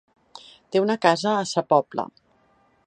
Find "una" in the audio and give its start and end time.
0.85-0.95